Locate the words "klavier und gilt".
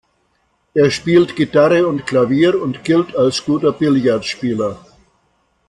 2.07-3.15